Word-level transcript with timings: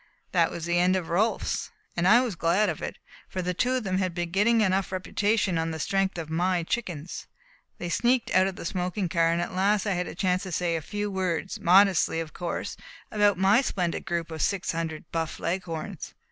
That 0.31 0.49
was 0.49 0.65
the 0.65 0.79
end 0.79 0.95
of 0.95 1.09
Rolfs, 1.09 1.69
and 1.95 2.07
I 2.07 2.21
was 2.21 2.33
glad 2.35 2.69
of 2.69 2.81
it, 2.81 2.97
for 3.29 3.43
the 3.43 3.53
two 3.53 3.73
of 3.73 3.83
them 3.83 3.99
had 3.99 4.15
been 4.15 4.31
getting 4.31 4.61
enough 4.61 4.91
reputation 4.91 5.59
on 5.59 5.69
the 5.69 5.77
strength 5.77 6.17
of 6.17 6.27
my 6.27 6.63
chickens. 6.63 7.27
They 7.77 7.89
sneaked 7.89 8.31
out 8.31 8.47
of 8.47 8.55
the 8.55 8.65
smoking 8.65 9.09
car, 9.09 9.31
and 9.31 9.39
at 9.39 9.53
last 9.53 9.85
I 9.85 9.93
had 9.93 10.07
a 10.07 10.15
chance 10.15 10.41
to 10.41 10.51
say 10.51 10.75
a 10.75 10.81
few 10.81 11.11
words, 11.11 11.59
modestly 11.59 12.19
of 12.19 12.33
course, 12.33 12.77
about 13.11 13.37
my 13.37 13.61
splendid 13.61 14.05
group 14.07 14.31
of 14.31 14.41
six 14.41 14.71
hundred 14.71 15.05
Buff 15.11 15.39
Leghorns. 15.39 16.15